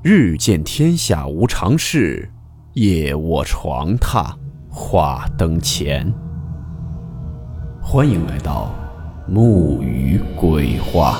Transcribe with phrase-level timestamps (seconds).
[0.00, 2.30] 日见天下无常事，
[2.74, 4.32] 夜卧床榻
[4.70, 6.08] 话灯前。
[7.82, 8.72] 欢迎来到
[9.26, 11.18] 木鱼鬼话。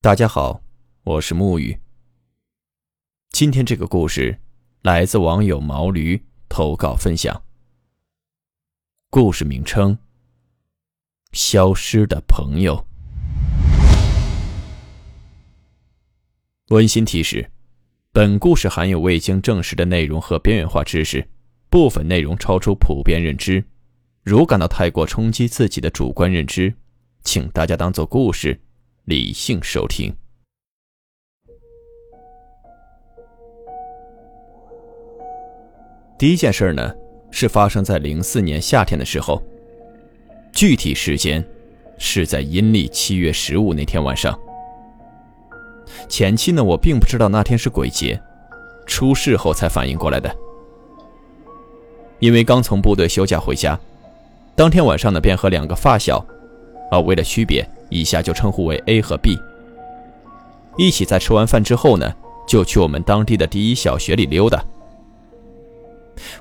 [0.00, 0.60] 大家好，
[1.04, 1.78] 我是木鱼。
[3.30, 4.40] 今天这个故事
[4.82, 7.43] 来自网友毛驴投稿分享。
[9.14, 9.96] 故事名称：
[11.30, 12.84] 消失的朋友。
[16.70, 17.48] 温馨提示：
[18.10, 21.24] 本故事含有未经证实的内容和边缘化知识，
[21.70, 23.64] 部分内容超出普遍认知。
[24.24, 26.74] 如感到太过冲击自己的主观认知，
[27.22, 28.60] 请大家当做故事，
[29.04, 30.12] 理性收听。
[36.18, 36.92] 第一件事呢？
[37.36, 39.42] 是发生在零四年夏天的时候，
[40.52, 41.44] 具体时间
[41.98, 44.38] 是在阴历七月十五那天晚上。
[46.08, 48.22] 前期呢，我并不知道那天是鬼节，
[48.86, 50.32] 出事后才反应过来的。
[52.20, 53.76] 因为刚从部队休假回家，
[54.54, 56.24] 当天晚上呢，便和两个发小，
[56.92, 59.36] 啊，为了区别，以下就称呼为 A 和 B，
[60.78, 62.14] 一起在吃完饭之后呢，
[62.46, 64.64] 就去我们当地的第一小学里溜达。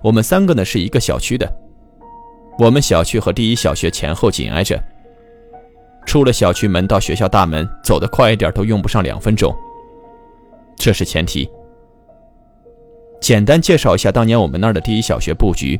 [0.02, 1.52] 我们三个呢是一个小区的，
[2.59, 4.81] 我们小区和第一小学前后紧挨着。
[6.05, 9.55] 出了小区门到学校大门，走得快一点都用不上两分钟。
[10.75, 11.49] 这是前提。
[13.21, 15.80] 简单介绍一下当年我们那儿的第一小学布局。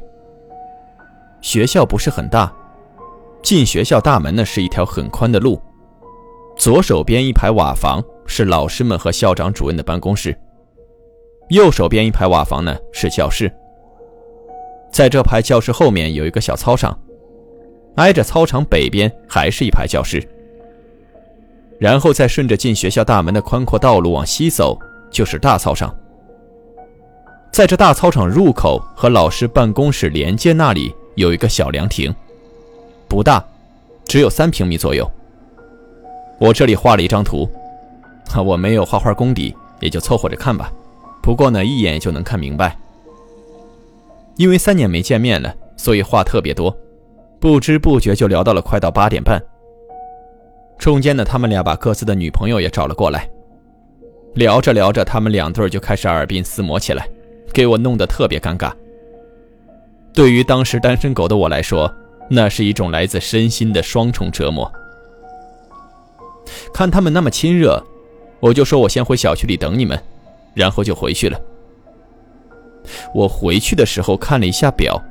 [1.42, 2.52] 学校不是很大，
[3.42, 5.62] 进学校大门呢是一条很宽的路，
[6.56, 10.34] 左手边一排瓦房是老师们和校长主任的办公室，
[11.50, 13.54] 右手边一排瓦房呢是教室。
[14.94, 16.96] 在这排教室后面有一个小操场，
[17.96, 20.24] 挨着操场北边还是一排教室。
[21.80, 24.80] 然后再顺着进学校大门的宽阔道路往西走，
[25.10, 25.94] 就是大操场。
[27.52, 32.14] 在这大操场入口和老师办公室连接那里有一个小凉亭，
[33.08, 33.44] 不大，
[34.06, 35.10] 只有三平米左右。
[36.40, 37.50] 我这里画了一张图，
[38.46, 40.72] 我没有画画功底，也就凑合着看吧。
[41.22, 42.78] 不过呢，一眼就能看明白。
[44.36, 46.76] 因为三年没见面了，所以话特别多，
[47.40, 49.42] 不知不觉就聊到了快到八点半。
[50.78, 53.30] 中间呢，他们俩把各自的女朋友也找了过来，
[54.34, 57.08] 聊着聊着，他们两对就开始耳鬓厮磨起来，
[57.54, 58.72] 给我弄得特别尴尬。
[60.14, 61.94] 对于当时单身狗的我来说，
[62.30, 64.70] 那是一种来自身心的双重折磨。
[66.74, 67.82] 看他们那么亲热，
[68.40, 69.98] 我就说我先回小区里等你们，
[70.54, 71.40] 然后就回去了。
[73.14, 75.02] 我回去的时候看了一下表，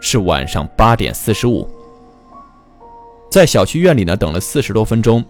[0.00, 1.68] 是晚上八点四十五。
[3.30, 5.24] 在小区院里呢等了四十多分钟，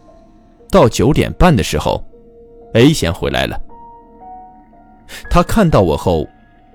[0.70, 2.04] 到九点半的时候
[2.74, 3.60] ，A 先回来了。
[5.30, 6.26] 他看到我后，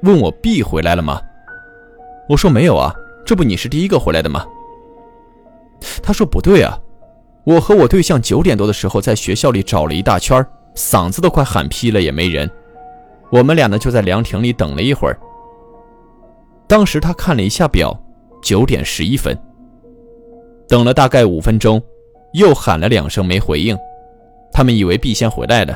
[0.02, 1.22] 问我 B 回来了吗？
[2.28, 2.94] 我说没有啊，
[3.26, 4.46] 这不你是第一个回来的吗？
[6.02, 6.78] 他说不对啊，
[7.44, 10.46] 我和我对象九点多的时候在学校里找了一大圈，
[10.76, 12.50] 嗓子都快喊劈了，也没人。
[13.34, 15.20] 我们俩呢就在凉亭里等了一会儿。
[16.68, 17.92] 当时他看了一下表，
[18.44, 19.36] 九点十一分。
[20.68, 21.82] 等了大概五分钟，
[22.34, 23.76] 又喊了两声没回应。
[24.52, 25.76] 他们以为 B 先回来了，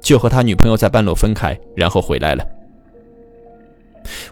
[0.00, 2.42] 就和他女朋友在半路分开，然后回来了。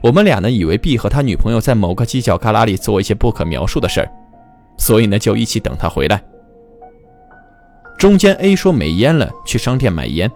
[0.00, 4.10] 我们俩呢以为 B 和他女朋友在某个犄角旮旯里做一些不可描述的事儿，
[4.78, 6.24] 所以呢就一起等他回来。
[7.98, 10.30] 中间 A 说没烟了，去商店买烟。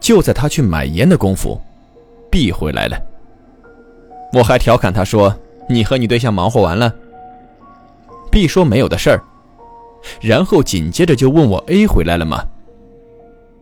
[0.00, 1.60] 就在他去买烟的功夫
[2.30, 2.96] ，B 回来了。
[4.32, 5.34] 我还调侃他说
[5.68, 6.94] ：“你和你对象忙活完了。
[8.30, 9.22] ”B 说没有的事儿，
[10.20, 12.44] 然后紧接着就问我 A 回来了吗？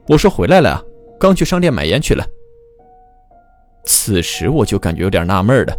[0.09, 0.83] 我说回来了啊，
[1.19, 2.27] 刚去商店买烟去了。
[3.85, 5.77] 此时我就感觉有点纳闷了，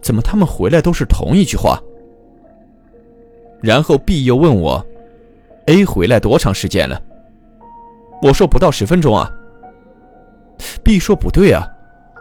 [0.00, 1.80] 怎么他们回来都是同一句话？
[3.60, 4.84] 然后 B 又问我
[5.66, 7.00] ：“A 回来多长时间了？”
[8.22, 9.30] 我说不到十分钟啊。
[10.82, 11.66] B 说不对啊，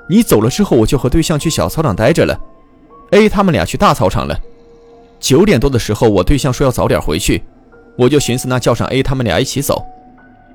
[0.10, 2.38] 你走了之后我就和对象去小操场待着了
[3.12, 4.38] ，A 他们俩去大操场了。
[5.20, 7.44] 九点多的时候我对象说要早点回去，
[7.96, 9.86] 我就寻思那叫上 A 他们俩一起走，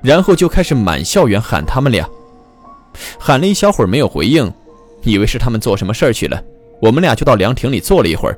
[0.01, 2.05] 然后就开始满校园喊他们俩，
[3.17, 4.51] 喊了一小会儿没有回应，
[5.03, 6.41] 以为是他们做什么事儿去了，
[6.81, 8.37] 我们俩就到凉亭里坐了一会儿。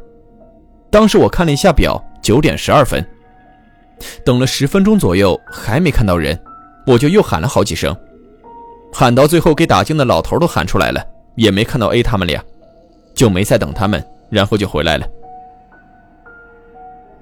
[0.92, 3.04] 当时我看了一下表，九点十二分，
[4.24, 6.40] 等了十分钟左右还没看到人。
[6.90, 7.96] 我就又喊了好几声，
[8.92, 11.06] 喊到最后给打惊的老头都喊出来了，
[11.36, 12.44] 也没看到 A 他们俩，
[13.14, 15.08] 就没再等他们，然后就回来了。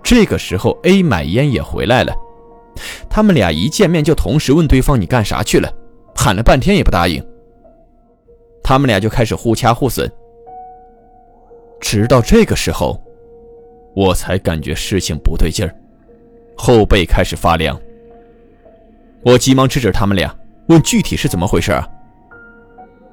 [0.02, 2.16] 这个时候，A 买烟也回来了。
[3.10, 5.70] 他们俩一见面就同时问对方：“你干啥去了？”
[6.16, 7.22] 喊了半天也不答应。
[8.64, 10.10] 他们俩就开始互掐互损。
[11.82, 12.98] 直到这个时候，
[13.94, 15.76] 我才感觉事情不对劲儿，
[16.56, 17.78] 后背开始发凉。
[19.28, 20.34] 我急忙制止他们俩，
[20.68, 21.86] 问具体是怎么回事啊？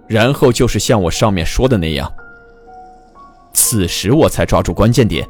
[0.06, 2.08] 然后就是像我上面说的那样。
[3.52, 5.28] 此时我才抓住关键点：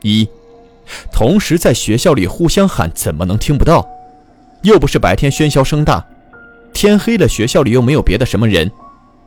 [0.00, 0.26] 一，
[1.12, 3.86] 同时在学校里互相喊，怎么能听不到？
[4.62, 6.02] 又不是白天喧嚣声大，
[6.72, 8.72] 天黑了学校里又没有别的什么人，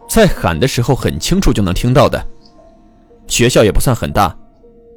[0.10, 2.26] 在喊的时候很清楚就能听到的。
[3.28, 4.36] 学校也不算很大，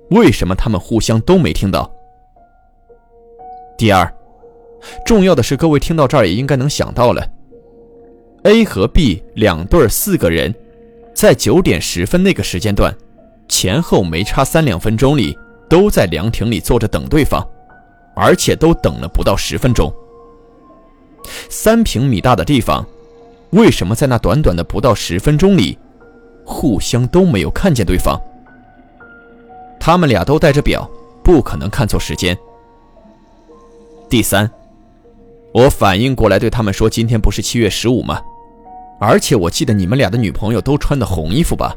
[0.08, 1.90] 为什么他们互相都没听到？
[3.76, 4.10] 第二。
[5.04, 7.26] 重要的是，各位听到这儿也应该能想到了
[8.44, 10.54] ，A 和 B 两对四个人，
[11.14, 12.94] 在九点十分那个时间段，
[13.48, 15.36] 前后没差三两分钟里，
[15.68, 17.44] 都在凉亭里坐着等对方，
[18.14, 19.92] 而且都等了不到十分钟。
[21.50, 22.86] 三平米大的地方，
[23.50, 25.76] 为什么在那短短的不到十分钟里，
[26.44, 28.18] 互相都没有看见对方？
[29.80, 30.88] 他们俩都带着表，
[31.24, 32.38] 不可能看错时间。
[34.08, 34.48] 第三。
[35.52, 38.20] 我反应过来，对他们说：“今天不是七月十五吗？
[39.00, 41.74] 而且我记得你们俩的女朋友都穿的红衣服吧？”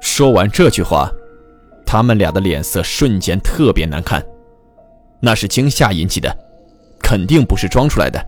[0.00, 1.10] 说完这句话，
[1.86, 4.24] 他们俩的脸色瞬间特别难看，
[5.18, 6.36] 那是惊吓引起的，
[7.00, 8.22] 肯定不是装出来的。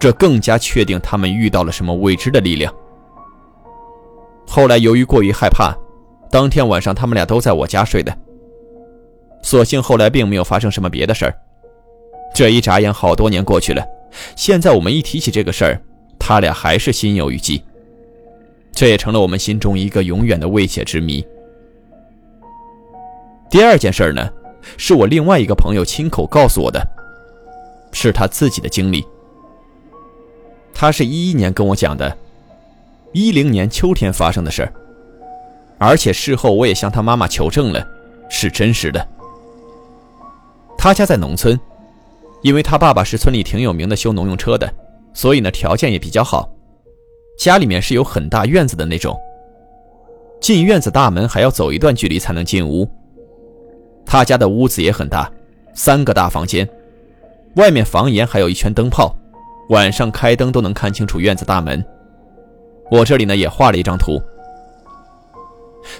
[0.00, 2.74] 这更加确定他们遇到了什么未知的力量。
[4.46, 5.72] 后来由于过于害怕，
[6.30, 8.16] 当天晚上他们俩都在我家睡的。
[9.42, 11.34] 所幸后来并没有发生什么别的事儿。
[12.34, 13.84] 这一眨眼，好多年过去了。
[14.36, 15.80] 现在我们一提起这个事儿，
[16.18, 17.62] 他俩还是心有余悸。
[18.72, 21.24] 这也成了我们心中一个永远的未解之谜。
[23.50, 24.30] 第二件事呢，
[24.78, 26.82] 是我另外一个朋友亲口告诉我的，
[27.92, 29.04] 是他自己的经历。
[30.72, 32.16] 他是一一年跟我讲的，
[33.12, 34.72] 一零年秋天发生的事儿，
[35.78, 37.86] 而且事后我也向他妈妈求证了，
[38.30, 39.06] 是真实的。
[40.78, 41.58] 他家在农村。
[42.42, 44.72] 因为他爸爸是村里挺有名的修农用车的，
[45.14, 46.52] 所以呢条件也比较好，
[47.38, 49.18] 家里面是有很大院子的那种。
[50.40, 52.88] 进院子大门还要走一段距离才能进屋。
[54.04, 55.30] 他家的屋子也很大，
[55.72, 56.68] 三个大房间，
[57.54, 59.16] 外面房檐还有一圈灯泡，
[59.68, 61.82] 晚上开灯都能看清楚院子大门。
[62.90, 64.20] 我这里呢也画了一张图。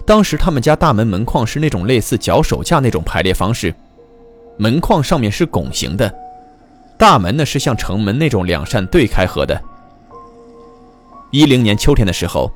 [0.04, 3.72] 当时他们家大门门框是那种类似脚手架那种排列方式，
[4.58, 6.12] 门框上面是拱形的。
[7.02, 9.60] 大门呢是像城门那种两扇对开合的。
[11.32, 12.48] 一零年秋天的时候，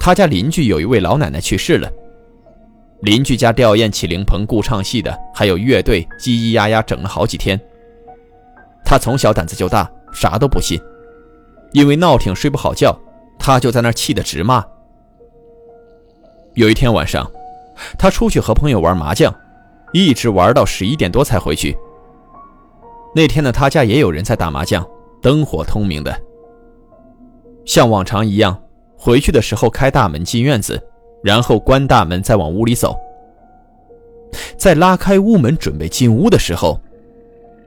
[0.00, 1.88] 他家邻居有一位老奶奶去世了，
[3.02, 7.56] 邻居家吊唁起灵棚雇唱戏的，还有乐队叽叽呀呀整了好几天。
[8.84, 10.76] 他从小胆子就大，啥都不信，
[11.70, 12.98] 因为闹挺睡不好觉，
[13.38, 14.64] 他就在那气得直骂。
[16.54, 17.30] 有一天晚上，
[17.96, 19.32] 他出去和朋友玩麻将，
[19.92, 21.78] 一直玩到十一点多才回去。
[23.14, 24.86] 那天呢，他家也有人在打麻将，
[25.20, 26.20] 灯火通明的。
[27.64, 28.60] 像往常一样，
[28.96, 30.80] 回去的时候开大门进院子，
[31.22, 32.96] 然后关大门再往屋里走。
[34.56, 36.80] 在拉开屋门准备进屋的时候，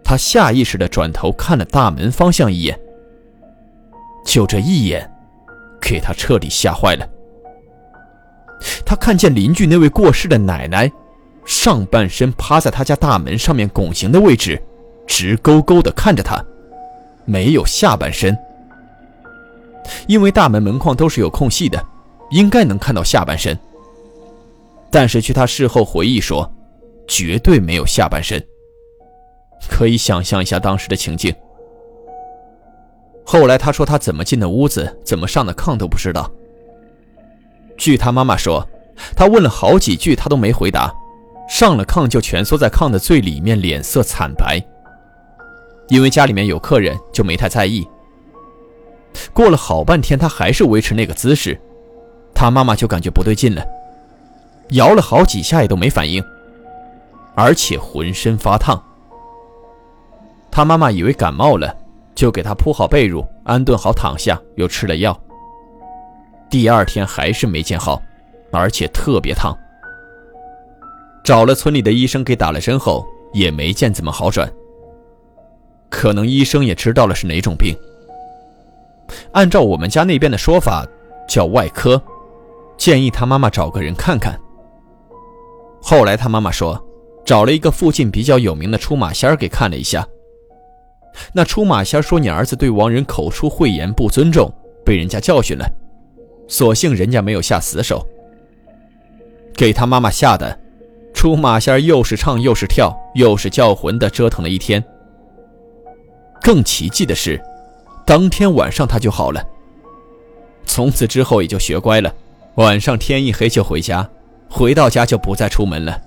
[0.04, 2.80] 他下意识地转头看了大门方向一眼。
[4.26, 5.12] 就这一眼，
[5.82, 7.08] 给他彻底吓坏了。
[8.86, 10.92] 他看见邻居那位过世的奶奶，
[11.46, 14.62] 上半身趴在他家大门上面拱形的位置。
[15.12, 16.42] 直勾勾地看着他，
[17.26, 18.36] 没有下半身。
[20.08, 21.86] 因为大门门框都是有空隙的，
[22.30, 23.58] 应该能看到下半身。
[24.90, 26.50] 但是据他事后回忆说，
[27.10, 28.42] 绝对没有下半身。
[29.70, 31.36] 可以想象一下当时的情境。
[33.26, 36.32] 后来他说他怎么进的屋子，怎么上的炕都不知道。
[37.78, 38.66] 据他妈妈说，
[39.14, 40.90] 他问了好几句，他都没回答。
[41.50, 44.66] 上了炕就蜷缩在炕的最里面，脸色惨白。
[45.88, 47.88] 因为家里面有客人，就没太在意。
[49.34, 51.60] 过了好半天，他还是维持那个姿势，
[52.34, 53.62] 他妈妈就感觉不对劲了，
[54.70, 56.24] 摇了好几下也都没反应，
[57.36, 58.82] 而且浑身发烫。
[60.50, 61.76] 他妈妈以为感冒了，
[62.16, 65.18] 就给他铺好被褥，安顿好躺下，又吃了药。
[66.50, 68.02] 第二天还是没见好，
[68.52, 69.58] 而且特别烫。
[71.24, 74.52] 找了村里的医生给打了针后，也没见怎么好转。
[75.92, 77.76] 可能医生也知道了是哪种病。
[79.34, 80.88] 按照我们家那边的说法，
[81.28, 82.02] 叫外科，
[82.78, 84.40] 建议他妈妈找个人看看。
[85.82, 86.82] 后来他妈妈说，
[87.26, 90.08] 找了一个附近比较有名的出马仙给看了一下。
[91.34, 94.50] 那出马仙说：“你儿子对亡人口出秽言，不尊重，
[94.86, 95.70] 被人家教训了。
[96.48, 98.08] 所幸人家没有下死手。
[99.54, 100.58] 给他妈妈吓的，
[101.14, 104.82] 出马仙又是唱又是跳又是叫魂的，折腾了一天。
[106.42, 107.42] 更奇迹的是，
[108.06, 109.46] 当天晚上他就好了。
[110.66, 112.14] 从此之后也就学乖了，
[112.56, 114.10] 晚上天一黑就回家，
[114.50, 116.02] 回到家就不再出门了。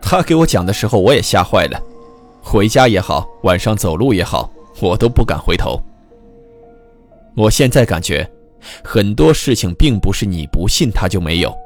[0.00, 1.80] 他给我讲的时候，我也吓坏了。”
[2.44, 5.80] 回家也好，晚上走路也好，我都不敢回头。
[7.36, 8.28] 我现在感觉，
[8.82, 11.56] 很多事情并不是你不信它就没有，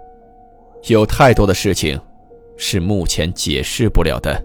[0.89, 1.99] 有太多的事情，
[2.59, 4.45] 是目前解释不了的。